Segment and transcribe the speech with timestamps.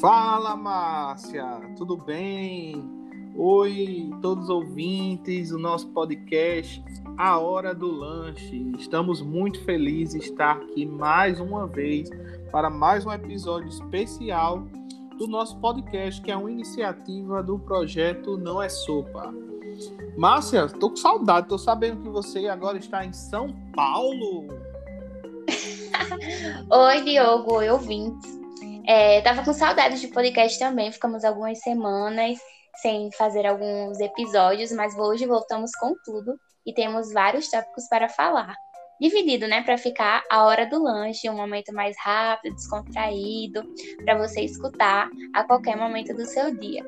[0.00, 2.82] Fala, Márcia, tudo bem?
[3.36, 6.82] Oi, todos os ouvintes do nosso podcast
[7.18, 8.72] A Hora do Lanche.
[8.78, 12.08] Estamos muito felizes de estar aqui mais uma vez
[12.50, 14.66] para mais um episódio especial
[15.18, 19.34] do nosso podcast, que é uma iniciativa do projeto Não é Sopa.
[20.16, 24.46] Márcia, tô com saudade, tô sabendo que você agora está em São Paulo.
[26.72, 28.39] Oi, Diogo, oi, ouvintes.
[28.86, 32.38] É, tava com saudades de podcast também, ficamos algumas semanas
[32.80, 38.54] sem fazer alguns episódios, mas hoje voltamos com tudo e temos vários tópicos para falar.
[39.00, 43.64] Dividido, né, para ficar a hora do lanche, um momento mais rápido, descontraído,
[44.04, 46.84] para você escutar a qualquer momento do seu dia.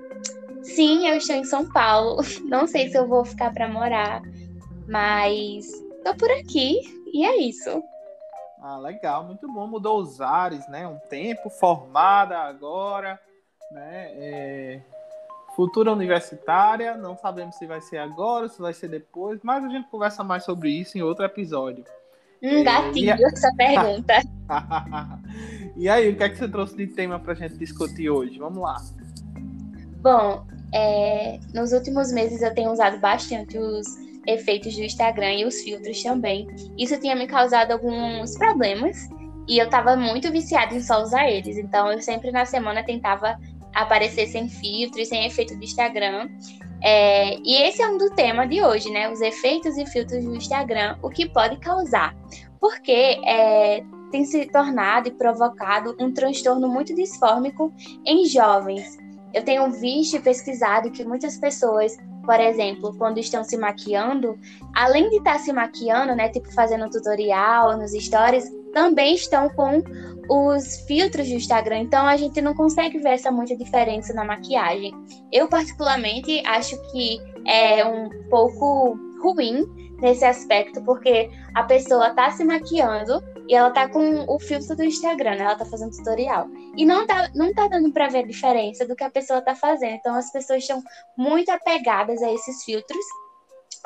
[0.62, 2.22] Sim, eu estou em São Paulo.
[2.44, 4.22] Não sei se eu vou ficar para morar,
[4.86, 5.66] mas
[6.04, 6.80] tô por aqui
[7.12, 7.82] e é isso.
[8.62, 9.66] Ah, legal, muito bom.
[9.66, 10.86] Mudou os ares, né?
[10.86, 13.18] Um tempo, formada agora,
[13.72, 14.10] né?
[14.14, 14.80] É...
[15.56, 19.90] Futura universitária, não sabemos se vai ser agora, se vai ser depois, mas a gente
[19.90, 21.84] conversa mais sobre isso em outro episódio.
[22.40, 23.22] Um gatilho é...
[23.24, 24.14] essa pergunta.
[25.76, 28.38] e aí, o que é que você trouxe de tema para a gente discutir hoje?
[28.38, 28.76] Vamos lá.
[30.00, 31.40] Bom, é...
[31.52, 36.46] nos últimos meses eu tenho usado bastante os efeitos do Instagram e os filtros também.
[36.78, 38.96] Isso tinha me causado alguns problemas
[39.48, 41.56] e eu tava muito viciada em só usar eles.
[41.56, 43.38] Então eu sempre na semana tentava
[43.74, 46.28] aparecer sem filtros, sem efeito do Instagram.
[46.82, 49.10] É, e esse é um do tema de hoje, né?
[49.10, 52.14] Os efeitos e filtros do Instagram, o que pode causar.
[52.60, 57.72] Porque é, tem se tornado e provocado um transtorno muito disfórmico
[58.04, 58.98] em jovens.
[59.32, 64.38] Eu tenho visto e pesquisado que muitas pessoas por exemplo, quando estão se maquiando,
[64.74, 69.82] além de estar se maquiando, né, tipo fazendo um tutorial nos stories, também estão com
[70.28, 74.94] os filtros do Instagram, então a gente não consegue ver essa muita diferença na maquiagem.
[75.30, 79.66] Eu particularmente acho que é um pouco ruim
[80.00, 84.84] nesse aspecto, porque a pessoa tá se maquiando e ela tá com o filtro do
[84.84, 85.44] Instagram, né?
[85.44, 86.48] Ela tá fazendo tutorial.
[86.76, 89.54] E não tá, não tá dando pra ver a diferença do que a pessoa tá
[89.54, 89.94] fazendo.
[89.94, 90.82] Então as pessoas estão
[91.16, 93.04] muito apegadas a esses filtros.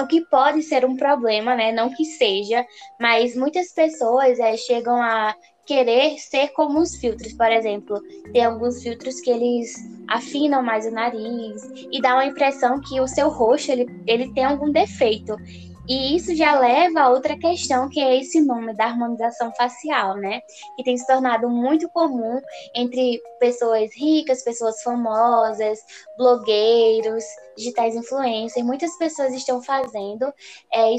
[0.00, 1.72] O que pode ser um problema, né?
[1.72, 2.64] Não que seja,
[3.00, 5.34] mas muitas pessoas é, chegam a
[5.66, 8.00] querer ser como os filtros, por exemplo,
[8.32, 9.74] tem alguns filtros que eles
[10.08, 14.44] afinam mais o nariz e dá uma impressão que o seu rosto ele, ele tem
[14.44, 15.36] algum defeito.
[15.88, 20.40] E isso já leva a outra questão, que é esse nome da harmonização facial, né?
[20.76, 22.40] Que tem se tornado muito comum
[22.74, 25.78] entre pessoas ricas, pessoas famosas,
[26.18, 27.24] blogueiros,
[27.56, 28.66] digitais influencers.
[28.66, 30.32] Muitas pessoas estão fazendo
[30.74, 30.96] é,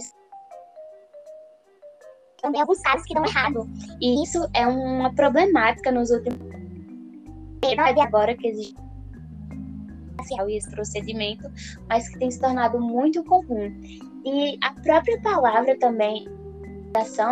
[2.42, 3.68] também alguns casos que dão errado.
[4.02, 6.58] E isso é uma problemática nos últimos
[7.64, 8.88] e agora que existe
[10.48, 11.50] e esse procedimento,
[11.88, 13.74] mas que tem se tornado muito comum.
[14.28, 16.28] E a própria palavra também,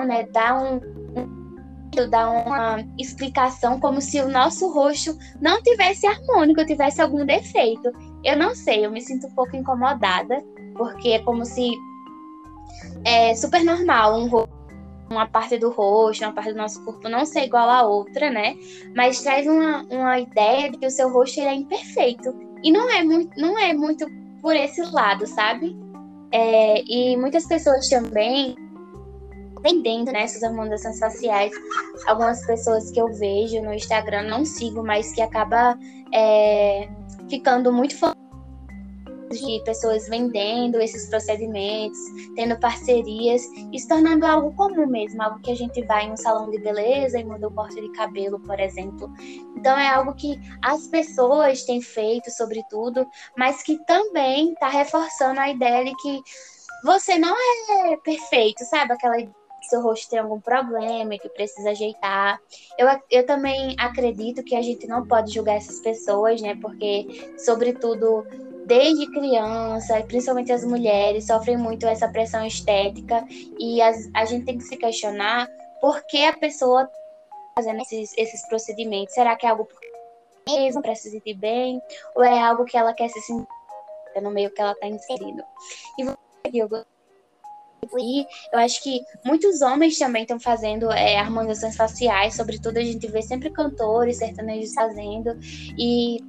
[0.08, 0.80] né, dá um,
[2.10, 7.92] dá uma explicação como se o nosso rosto não tivesse harmônico, tivesse algum defeito.
[8.24, 10.42] Eu não sei, eu me sinto um pouco incomodada,
[10.78, 11.70] porque é como se
[13.04, 14.30] é super normal um
[15.10, 18.56] uma parte do rosto, uma parte do nosso corpo não ser igual à outra, né?
[18.96, 22.34] Mas traz uma, uma ideia de que o seu rosto ele é imperfeito.
[22.64, 24.08] E não é muito, não é muito
[24.42, 25.78] por esse lado, sabe?
[26.38, 28.58] É, e muitas pessoas também
[29.64, 31.54] vendendo né, essas harmonizações faciais.
[32.08, 35.80] Algumas pessoas que eu vejo no Instagram, não sigo, mas que acaba
[36.14, 36.90] é,
[37.30, 37.96] ficando muito
[39.40, 42.00] de pessoas vendendo esses procedimentos,
[42.36, 46.18] tendo parcerias e se tornando algo comum mesmo, algo que a gente vai em um
[46.18, 49.12] salão de beleza e muda o corte de cabelo, por exemplo.
[49.56, 53.08] Então é algo que as pessoas têm feito, sobretudo,
[53.38, 56.22] mas que também está reforçando a ideia de que
[56.84, 58.94] você não é perfeito, sabe?
[58.94, 62.40] Aquela que seu rosto tem algum problema, que precisa ajeitar.
[62.78, 66.56] Eu, eu também acredito que a gente não pode julgar essas pessoas, né?
[66.62, 68.26] Porque, sobretudo,
[68.66, 73.26] desde criança, principalmente as mulheres, sofrem muito essa pressão estética
[73.60, 75.48] e as, a gente tem que se questionar
[75.80, 76.92] por que a pessoa tá
[77.58, 79.14] fazendo esses, esses procedimentos.
[79.14, 79.68] Será que é algo
[80.48, 81.80] mesmo para se sentir bem?
[82.16, 83.48] Ou é algo que ela quer se sentir
[84.22, 85.44] no meio que ela está inserido?
[85.98, 86.18] E você,
[86.52, 86.84] Diogo,
[88.00, 93.08] e eu acho que muitos homens também estão fazendo é, harmonizações faciais, sobretudo a gente
[93.08, 95.38] vê sempre cantores sertanejos fazendo.
[95.78, 96.20] E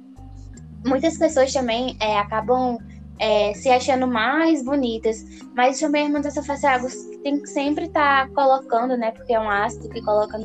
[0.85, 2.77] muitas pessoas também é, acabam
[3.19, 5.23] é, se achando mais bonitas,
[5.55, 6.79] mas também a harmonização facial
[7.23, 9.11] tem que sempre estar tá colocando, né?
[9.11, 10.37] Porque é um ácido que coloca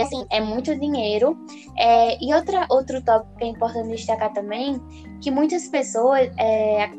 [0.00, 1.36] assim, é muito dinheiro.
[1.76, 4.80] É, e outra, outro tópico que é importante destacar também,
[5.20, 6.90] que muitas pessoas é,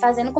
[0.00, 0.32] fazendo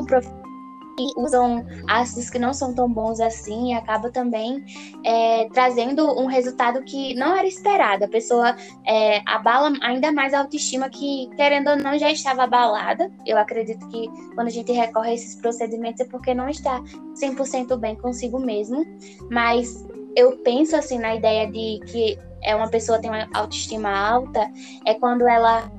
[1.15, 4.65] com usam ácidos que não são tão bons assim e acaba também
[5.05, 8.05] é, trazendo um resultado que não era esperado.
[8.05, 8.57] A pessoa
[8.87, 13.11] é, abala ainda mais a autoestima que, querendo ou não, já estava abalada.
[13.27, 16.81] Eu acredito que quando a gente recorre a esses procedimentos é porque não está
[17.15, 18.85] 100% bem consigo mesmo.
[19.31, 19.87] Mas
[20.17, 24.51] eu penso assim na ideia de que é uma pessoa tem uma autoestima alta,
[24.87, 25.71] é quando ela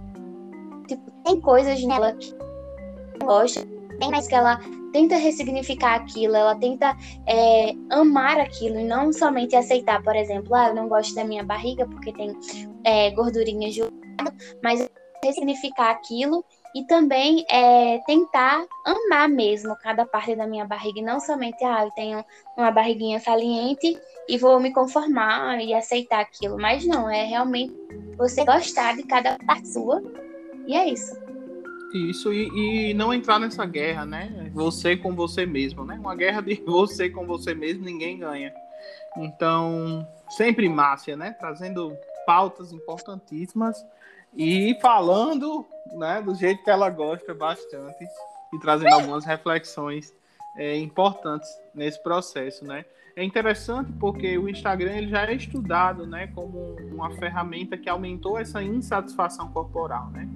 [0.88, 2.34] tipo, tem coisas nela que
[3.24, 3.66] gosta,
[4.00, 4.60] tem mais que ela
[4.92, 6.96] tenta ressignificar aquilo, ela tenta
[7.28, 11.44] é, amar aquilo e não somente aceitar, por exemplo, ah, eu não gosto da minha
[11.44, 12.36] barriga porque tem
[12.84, 13.70] é, gordurinha
[14.22, 14.90] lado, mas
[15.24, 16.44] ressignificar aquilo
[16.74, 21.84] e também é, tentar amar mesmo cada parte da minha barriga e não somente, ah,
[21.86, 22.24] eu tenho
[22.58, 27.74] uma barriguinha saliente e vou me conformar e aceitar aquilo, mas não, é realmente
[28.18, 30.02] você gostar de cada parte sua
[30.66, 31.21] e é isso.
[31.94, 34.50] Isso, e, e, não entrar nessa guerra, né?
[34.54, 35.96] Você com você mesmo, né?
[36.00, 38.54] Uma guerra de você com você mesmo, ninguém ganha.
[39.18, 41.36] Então, sempre Márcia, né?
[41.40, 41.96] Trazendo
[42.26, 43.86] pautas importantíssimas
[44.36, 48.06] e falando, né, do jeito que ela gosta bastante
[48.54, 50.14] e trazendo algumas reflexões
[50.56, 52.86] é, importantes nesse processo, né?
[53.16, 58.38] É interessante porque o Instagram ele já é estudado, né, como uma ferramenta que aumentou
[58.38, 60.30] essa insatisfação corporal, né?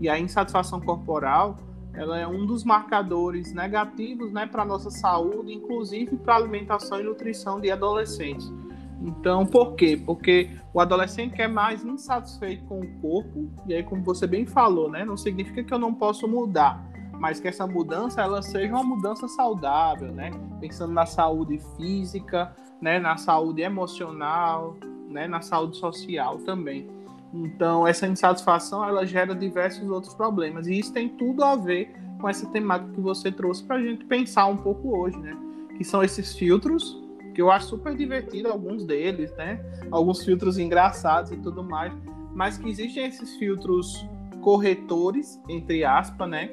[0.00, 1.56] E a insatisfação corporal,
[1.94, 7.60] ela é um dos marcadores negativos, né, para nossa saúde, inclusive para alimentação e nutrição
[7.60, 8.52] de adolescentes.
[9.00, 10.00] Então, por quê?
[10.04, 14.90] Porque o adolescente quer mais insatisfeito com o corpo, e aí, como você bem falou,
[14.90, 16.84] né, não significa que eu não posso mudar,
[17.18, 20.30] mas que essa mudança ela seja uma mudança saudável, né?
[20.60, 24.76] Pensando na saúde física, né, na saúde emocional,
[25.08, 26.88] né, na saúde social também.
[27.32, 32.28] Então, essa insatisfação ela gera diversos outros problemas e isso tem tudo a ver com
[32.28, 35.36] essa temática que você trouxe para a gente pensar um pouco hoje, né?
[35.76, 37.00] Que são esses filtros
[37.34, 39.60] que eu acho super divertido alguns deles, né?
[39.90, 41.92] Alguns filtros engraçados e tudo mais,
[42.34, 44.04] mas que existem esses filtros
[44.40, 46.50] corretores entre aspas, né?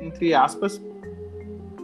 [0.00, 0.80] Entre aspas,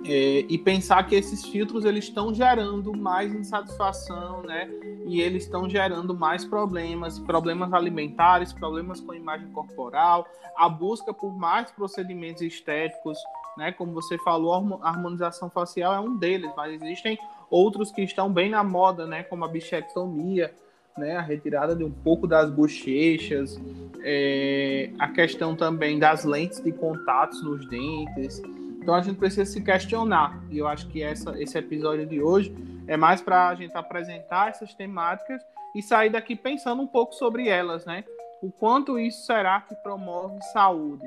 [0.05, 4.69] é, e pensar que esses filtros eles estão gerando mais insatisfação, né?
[5.06, 10.26] E eles estão gerando mais problemas, problemas alimentares, problemas com imagem corporal,
[10.56, 13.19] a busca por mais procedimentos estéticos,
[13.56, 13.73] né?
[13.73, 17.19] Como você falou, a harmonização facial é um deles, mas existem
[17.50, 19.23] outros que estão bem na moda, né?
[19.25, 20.55] Como a bichectomia,
[20.96, 21.17] né?
[21.17, 23.61] A retirada de um pouco das bochechas,
[24.03, 28.43] é, a questão também das lentes de contatos nos dentes.
[28.81, 30.43] Então a gente precisa se questionar.
[30.50, 32.55] E eu acho que essa, esse episódio de hoje
[32.87, 35.43] é mais para a gente apresentar essas temáticas
[35.75, 38.05] e sair daqui pensando um pouco sobre elas, né?
[38.43, 41.06] O quanto isso será que promove saúde,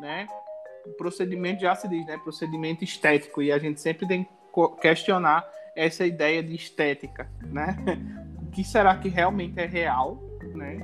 [0.00, 0.26] né?
[0.86, 2.18] O procedimento já se diz, né?
[2.18, 7.76] Procedimento estético e a gente sempre tem que questionar essa ideia de estética, né?
[8.44, 10.22] O que será que realmente é real,
[10.54, 10.78] né?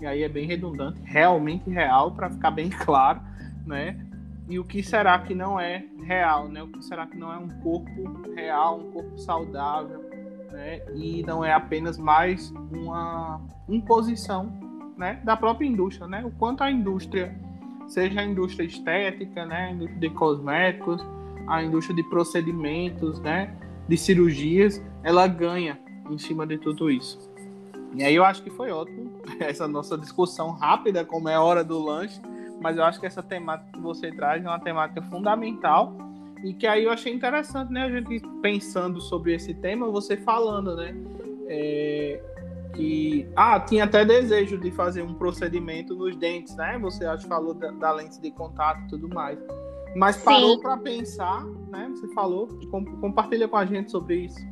[0.00, 3.22] E aí é bem redundante, realmente real para ficar bem claro,
[3.66, 3.96] né?
[4.50, 6.60] E o que será que não é real, né?
[6.60, 10.00] O que será que não é um corpo real, um corpo saudável,
[10.50, 10.82] né?
[10.92, 14.52] E não é apenas mais uma imposição,
[14.96, 15.20] né?
[15.22, 16.24] Da própria indústria, né?
[16.24, 17.32] O quanto a indústria,
[17.86, 19.66] seja a indústria estética, né?
[19.66, 21.00] A indústria de cosméticos,
[21.46, 23.56] a indústria de procedimentos, né?
[23.86, 25.78] De cirurgias, ela ganha
[26.10, 27.30] em cima de tudo isso.
[27.94, 31.78] E aí eu acho que foi ótimo essa nossa discussão rápida, como é hora do
[31.78, 32.20] lanche
[32.60, 35.96] mas eu acho que essa temática que você traz é uma temática fundamental
[36.44, 40.76] e que aí eu achei interessante, né, a gente pensando sobre esse tema, você falando,
[40.76, 40.94] né,
[41.48, 42.20] é,
[42.74, 47.54] que, ah, tinha até desejo de fazer um procedimento nos dentes, né, você acho falou
[47.54, 49.38] da, da lente de contato e tudo mais,
[49.96, 52.48] mas parou para pensar, né, você falou,
[53.00, 54.49] compartilha com a gente sobre isso.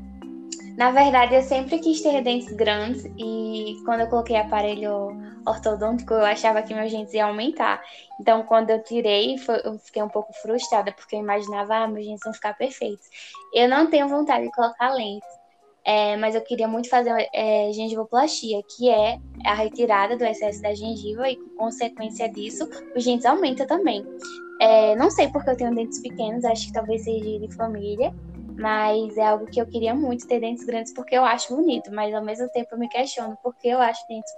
[0.79, 5.09] Na verdade, eu sempre quis ter dentes grandes e quando eu coloquei aparelho
[5.45, 7.83] ortodôntico, eu achava que meus dentes iam aumentar.
[8.21, 12.23] Então, quando eu tirei, eu fiquei um pouco frustrada, porque eu imaginava, ah, meus dentes
[12.23, 13.05] vão ficar perfeitos.
[13.53, 15.29] Eu não tenho vontade de colocar lentes,
[15.85, 20.73] é, mas eu queria muito fazer é, gengivoplastia, que é a retirada do excesso da
[20.77, 24.05] gengiva e, com consequência disso, os dentes aumentam também.
[24.61, 28.13] É, não sei porque eu tenho dentes pequenos, acho que talvez seja de família,
[28.59, 32.13] mas é algo que eu queria muito ter dentes grandes porque eu acho bonito, mas
[32.13, 34.33] ao mesmo tempo eu me questiono porque eu acho dentes,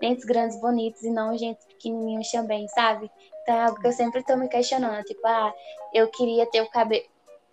[0.00, 3.10] dentes grandes bonitos e não dentes pequenininhos também, sabe?
[3.42, 5.52] Então é algo que eu sempre estou me questionando, tipo, ah,
[5.94, 7.04] eu queria ter o cabelo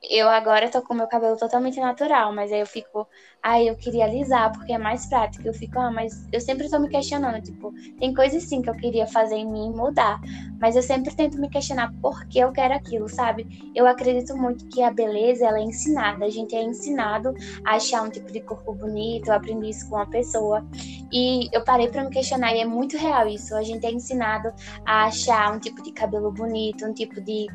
[0.02, 3.08] eu agora tô com meu cabelo totalmente natural, mas aí eu fico,
[3.44, 5.46] aí eu queria alisar porque é mais prático.
[5.46, 8.76] Eu fico, ah, mas eu sempre tô me questionando, tipo, tem coisas sim que eu
[8.76, 10.20] queria fazer em mim mudar,
[10.60, 13.72] mas eu sempre tento me questionar por que eu quero aquilo, sabe?
[13.76, 17.34] Eu acredito muito que a beleza ela é ensinada, a gente é ensinado
[17.66, 20.66] a achar um tipo de corpo bonito, eu aprendi isso com uma pessoa
[21.12, 23.56] e eu parei para me questionar e é muito real isso.
[23.56, 24.54] A gente é ensinado
[24.86, 27.48] a achar um tipo de cabelo bonito, um tipo de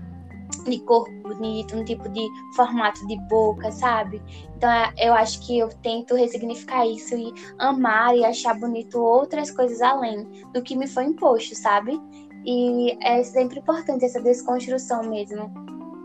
[0.65, 4.23] de corpo bonito, um tipo de formato de boca, sabe?
[4.57, 9.51] Então é, eu acho que eu tento ressignificar isso e amar e achar bonito outras
[9.51, 12.01] coisas além do que me foi imposto, sabe?
[12.47, 15.53] E é sempre importante essa desconstrução mesmo.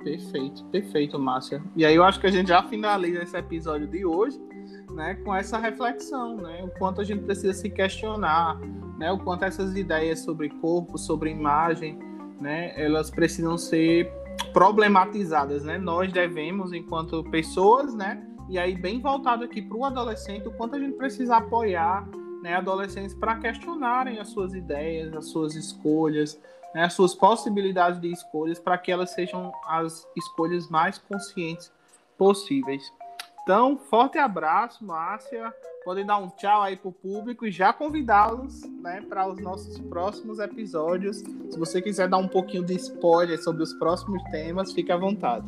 [0.04, 1.62] Perfeito, perfeito, Márcia.
[1.76, 4.40] E aí eu acho que a gente já finaliza esse episódio de hoje,
[4.92, 8.58] né, com essa reflexão, né, o quanto a gente precisa se questionar,
[8.98, 12.00] né, o quanto essas ideias sobre corpo, sobre imagem,
[12.40, 14.12] né, elas precisam ser
[14.54, 15.78] problematizadas, né?
[15.78, 18.26] Nós devemos, enquanto pessoas, né?
[18.50, 22.08] E aí, bem voltado aqui para o adolescente, o quanto a gente precisa apoiar
[22.42, 26.40] né, adolescentes para questionarem as suas ideias, as suas escolhas,
[26.74, 31.72] né, as suas possibilidades de escolhas, para que elas sejam as escolhas mais conscientes
[32.18, 32.92] possíveis.
[33.44, 39.02] Então, forte abraço, Márcia podem dar um tchau aí pro público e já convidá-los né,
[39.08, 41.18] para os nossos próximos episódios.
[41.18, 45.46] Se você quiser dar um pouquinho de spoiler sobre os próximos temas, fique à vontade.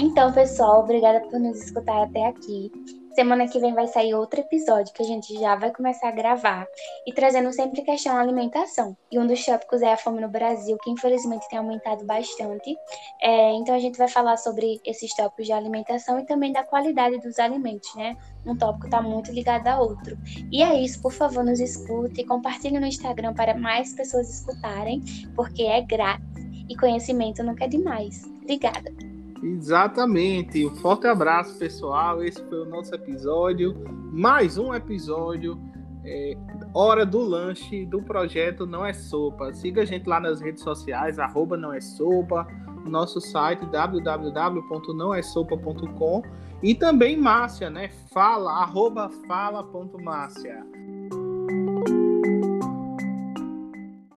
[0.00, 2.70] Então, pessoal, obrigada por nos escutar até aqui.
[3.14, 6.66] Semana que vem vai sair outro episódio que a gente já vai começar a gravar
[7.06, 8.96] e trazendo sempre questão alimentação.
[9.10, 12.74] E um dos tópicos é a fome no Brasil, que infelizmente tem aumentado bastante.
[13.20, 17.18] É, então a gente vai falar sobre esses tópicos de alimentação e também da qualidade
[17.18, 18.16] dos alimentos, né?
[18.46, 20.16] Um tópico está muito ligado a outro.
[20.50, 25.02] E é isso, por favor, nos escute e compartilhe no Instagram para mais pessoas escutarem,
[25.36, 28.24] porque é grátis e conhecimento nunca é demais.
[28.42, 29.11] Obrigada.
[29.42, 30.64] Exatamente.
[30.64, 32.22] Um forte abraço, pessoal.
[32.22, 33.74] Esse foi o nosso episódio.
[34.12, 35.60] Mais um episódio.
[36.04, 36.36] É,
[36.74, 39.52] hora do lanche do projeto Não é Sopa.
[39.52, 42.46] Siga a gente lá nas redes sociais, arroba Não é Sopa,
[42.84, 46.22] nosso site www.nãoessopa.com
[46.62, 47.88] e também Márcia, né?
[48.12, 50.64] Fala, arroba fala.márcia.